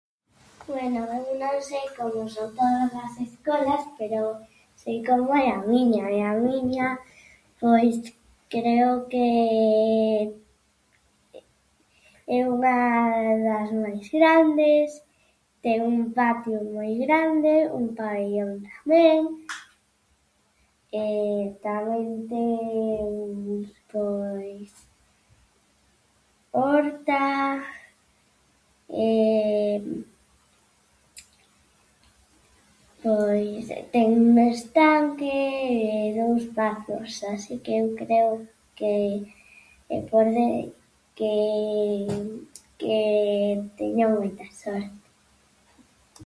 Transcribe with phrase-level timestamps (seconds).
[0.69, 4.21] Bueno, eu son sei como son todas as escolas, pero
[4.83, 6.87] sei como é a miña e a miña,
[7.61, 7.95] pois
[8.55, 9.27] creo que
[12.35, 12.79] é unha
[13.45, 14.87] das máis grandes,
[15.63, 18.53] ten un patio moi grande, un pabellón
[18.91, 19.21] ben
[21.05, 21.07] e
[21.65, 23.09] tamén ten,
[23.91, 24.71] pois
[26.63, 27.25] horta
[29.07, 29.09] e,
[33.03, 35.37] pois ten un estanque
[36.11, 38.29] e dous patos así que eu creo
[38.77, 38.93] que
[39.95, 40.71] e por den-
[41.17, 41.35] que
[42.81, 42.95] que
[43.79, 45.01] teño moita sorte.